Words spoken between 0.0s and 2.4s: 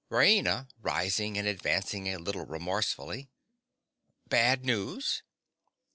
RAINA. (rising and advancing a